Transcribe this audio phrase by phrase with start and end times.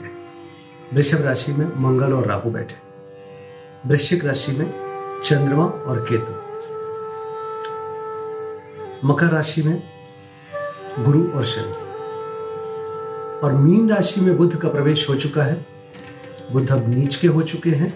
[0.93, 2.75] वृषभ राशि में मंगल और राहु बैठे।
[3.85, 4.65] वृश्चिक राशि में
[5.25, 6.33] चंद्रमा और केतु।
[9.07, 9.83] मकर राशि में
[10.99, 11.71] गुरु और शनि।
[13.43, 15.65] और मीन राशि में बुध का प्रवेश हो चुका है।
[16.51, 17.93] बुध अब नीच के हो चुके हैं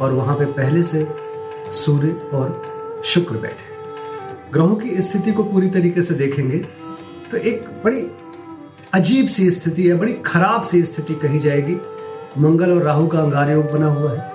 [0.00, 1.06] और वहाँ पे पहले से
[1.72, 3.66] सूर्य और शुक्र बैठे।
[4.52, 6.58] ग्रहों की स्थिति को पूरी तरीके से देखेंगे
[7.30, 8.10] तो एक बड़ी
[8.94, 11.76] अजीब सी स्थिति है बड़ी खराब सी स्थिति कही जाएगी।
[12.38, 14.32] मंगल और राहु का अंगार योग बना हुआ है।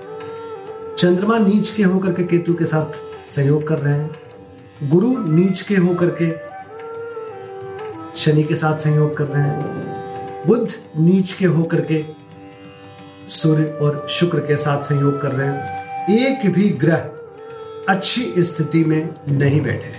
[0.97, 2.85] चंद्रमा नीच के होकर के केतु के साथ
[3.31, 4.11] सहयोग कर रहे हैं।
[4.89, 6.53] गुरु नीच के होकर के
[8.19, 12.05] शनि के साथ सहयोग कर रहे हैं। बुद्ध नीच के होकर के
[13.27, 17.09] सूर्य और शुक्र के साथ संयोग कर रहे हैं। एक भी ग्रह
[17.89, 19.91] अच्छी स्थिति में नहीं बैठे।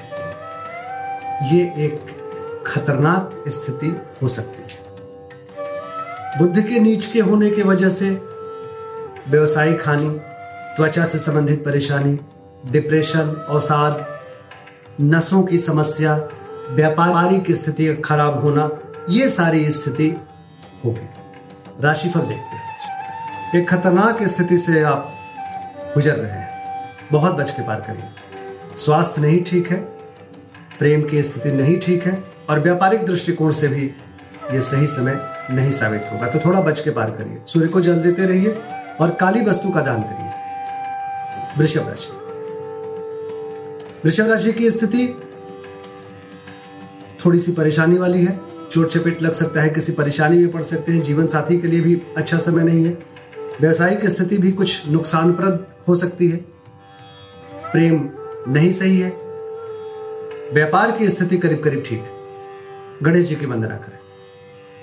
[1.56, 2.00] ये एक
[2.66, 4.63] खतरनाक स्थिति हो सकती है।
[6.38, 8.10] बुद्ध के नीच के होने की वजह से
[9.28, 10.20] व्यवसायिक हानि
[10.76, 12.18] त्वचा से संबंधित परेशानी
[12.70, 14.20] डिप्रेशन अवसाद,
[15.00, 16.16] नसों की समस्या
[16.70, 18.70] व्यापारिक स्थिति खराब होना,
[19.10, 20.16] ये सारी स्थिति
[20.84, 21.08] होगी।
[21.80, 25.12] राशिफल देखते हैं। एक खतरनाक स्थिति से आप
[25.94, 26.48] गुजर रहे हैं।
[27.12, 29.78] बहुत बच के पार करिए। स्वास्थ्य नहीं ठीक है,
[30.78, 33.84] प्रेम की स्थिति नहीं ठीक है, और व्यापारिक दृष्टिकोण से भी
[34.52, 37.94] ये सही समय नहीं साबित होगा। तो थोड़ा बच के पार करिए। सूर्य को जल
[37.94, 38.62] देते रहिए
[39.00, 40.30] और काली वस्तु का दान करिए।
[41.58, 42.12] वृषभ राशि।
[44.04, 45.22] वृषभ राशि की स्थिति
[47.26, 48.40] थोड़ी सी परेशानी वाली है।
[48.70, 51.80] चोट चपेट लग सकता है, किसी परेशानी में पड़ सकते हैं। जीवन साथी के लिए
[51.80, 52.98] भी अच्छा समय नहीं है।
[53.60, 56.36] व्यवसायिक स्थिति भी कुछ नुकसानप्रद हो सकती है।
[57.72, 58.10] प्रेम
[58.48, 59.10] नहीं सही है।
[60.52, 62.10] व्यापार की स्थिति करीब करीब ठीक है।
[63.02, 64.03] गणेश जी की वंदना करें।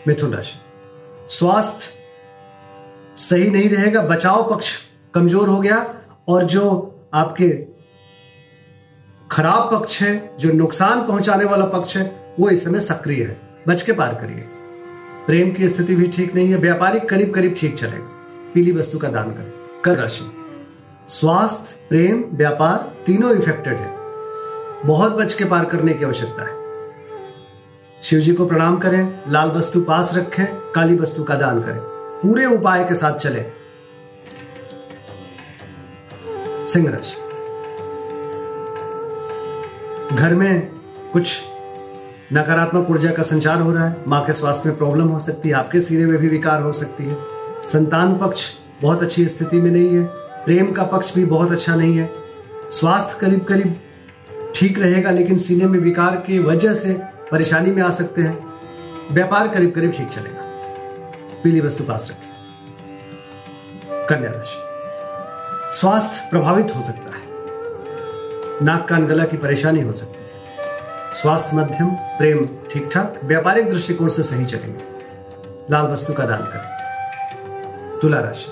[0.07, 0.59] मिथुन राशि।
[1.28, 2.01] स्वास्थ्य
[3.16, 4.78] सही नहीं रहेगा, बचाव पक्ष
[5.13, 5.95] कमज़ोर हो गया,
[6.28, 7.50] और जो आपके
[9.31, 13.81] खराब पक्ष है, जो नुकसान पहुँचाने वाला पक्ष है, वो इस समय सक्रिय है। बच
[13.81, 14.45] के पार करिए।
[15.28, 18.07] प्रेम की स्थिति भी ठीक नहीं है व्यापारिक करीब करीब ठीक चलेगा।
[18.53, 20.31] पीली वस्तु का दान करें। कर राशि।
[21.07, 23.95] स्वास्थ्य, प्रेम, व्यापार तीनों इफेक्टेड है।
[24.85, 26.60] बहुत बच के पार करने की आवश्यकता है।
[28.03, 30.45] शिव जी को प्रणाम करें, लाल वस्तु पास रखें,
[30.75, 31.79] काली वस्तु का दान करें।
[32.22, 33.44] पूरे उपाय के साथ चले।
[36.67, 37.16] सिंह राशि
[40.16, 40.72] घर में
[41.13, 41.41] कुछ
[42.34, 45.56] नकारात्मक ऊर्जा का संचार हो रहा है। माँ के स्वास्थ्य में प्रॉब्लम हो सकती है,
[45.56, 47.17] आपके सीने में भी विकार हो सकती है।
[47.67, 48.50] संतान पक्ष
[48.81, 50.03] बहुत अच्छी स्थिति में नहीं है।
[50.45, 52.09] प्रेम का पक्ष भी बहुत अच्छा नहीं है।
[52.72, 53.79] स्वास्थ्य करीब करीब
[54.56, 58.51] ठीक रहेगा, लेकिन सीने में विकार की वजह से परेशानी में आ सकते हैं।
[59.11, 60.41] व्यापार करीब करीब ठीक चलेगा।
[61.43, 62.31] पीली वस्तु पास रखें।
[64.05, 67.23] कन्या राशि। स्वास्थ्य प्रभावित हो सकता है।
[68.65, 70.31] नाक कान गला की परेशानी हो सकती है।
[71.13, 74.83] स्वास्थ्य मध्यम, प्रेम ठीक ठाक व्यापारिक दृष्टिकोण से सही चलेंगे।
[75.71, 76.81] लाल वस्तु का दान करें।
[78.01, 78.51] तुला राशि।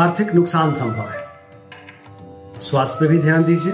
[0.00, 1.26] आर्थिक नुकसान संभव है।
[2.60, 3.72] स्वास्थ्य पे भी ध्यान दीजिए।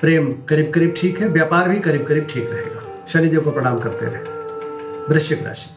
[0.00, 4.06] प्रेम करीब करीब ठीक है, व्यापार भी करीब करीब ठीक रहेगा। शनिदेव को प्रणाम करते
[4.06, 4.22] रहे।
[5.14, 5.70] वृश्चिक राशि।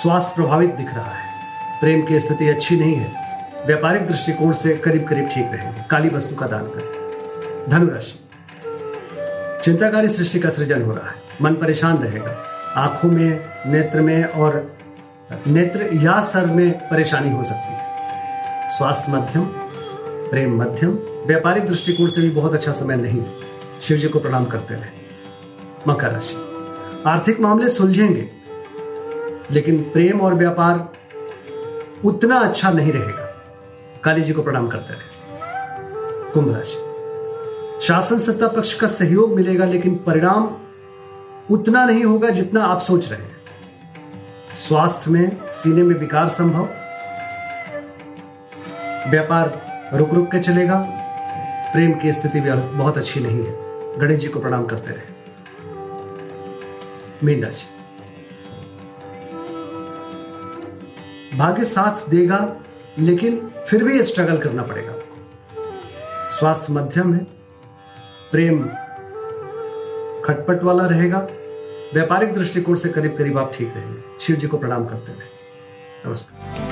[0.00, 1.32] स्वास्थ्य प्रभावित दिख रहा है।
[1.80, 3.12] प्रेम की स्थिति अच्छी नहीं है।
[3.66, 8.18] व्यापारिक दृष्टिकोण से करीब करीब ठीक रहेंगे। काली वस्तु का दान करें। धनुराशि
[9.64, 12.36] चिंताकारी सृष्टि का सृजन हो रहा है। मन परेशान रहेगा।
[12.76, 14.76] आँखों में, नेत्र में और
[15.46, 17.82] नेत्र या सर में परेशानी हो सकती है।
[18.68, 19.44] स्वास्थ्य मध्यम,
[20.30, 23.24] प्रेम मध्यम व्यापारिक दृष्टिकोण से भी बहुत अच्छा समय नहीं
[23.82, 25.00] शिव जी को प्रणाम करते रहे।
[25.88, 26.36] मकर राशि।
[27.06, 28.28] आर्थिक मामले सुलझेंगे,
[29.50, 30.92] लेकिन प्रेम और व्यापार
[32.04, 33.44] उतना अच्छा नहीं रहेगा।
[34.04, 35.12] काली जी को प्रणाम करते रहे।
[36.30, 40.56] कुंभ राशि। शासन सत्ता पक्ष का सहयोग मिलेगा, लेकिन परिणाम
[41.50, 43.36] उतना नहीं होगा जितना आप सोच रहे हैं।
[44.54, 46.68] स्वास्थ्य में, सीने में विकार संभव।
[49.10, 50.98] व्यापार रुक रुक के चलेगा।
[51.72, 53.52] प्रेम की स्थिति भी बहुत अच्छी नहीं है।
[53.98, 55.10] गणेश जी को प्रणाम करते रहे।
[57.24, 57.68] मीन राशि
[61.36, 62.56] भाग्य साथ देगा,
[62.98, 67.20] लेकिन फिर भी स्ट्रगल करना पड़ेगा। आपको स्वास्थ्य मध्यम है,
[68.32, 68.64] प्रेम
[70.24, 71.18] खटपट वाला रहेगा।
[71.94, 76.71] व्यापारिक दृष्टिकोण से करीब करीब आप ठीक रहेंगे। शिव जी को प्रणाम करते रहे। नमस्कार।